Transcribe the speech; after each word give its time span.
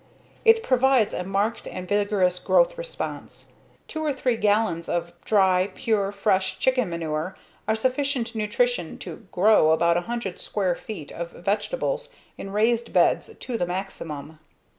It 0.43 0.63
provokes 0.63 1.13
a 1.13 1.23
marked 1.23 1.67
and 1.67 1.87
vigorous 1.87 2.39
growth 2.39 2.75
response. 2.75 3.49
Two 3.87 4.01
or 4.03 4.11
three 4.11 4.35
gallons 4.35 4.89
of 4.89 5.13
dry, 5.25 5.69
pure 5.75 6.11
fresh 6.11 6.57
chicken 6.57 6.89
manure 6.89 7.37
are 7.67 7.75
sufficient 7.75 8.33
nutrition 8.33 8.97
to 8.97 9.27
GROW 9.31 9.69
about 9.69 9.97
100 9.97 10.39
square 10.39 10.73
feet 10.73 11.11
of 11.11 11.29
vegetables 11.29 12.09
in 12.35 12.49
raised 12.51 12.91
beds 12.91 13.29
to 13.39 13.57
the 13.59 13.67
maximum. 13.67 14.39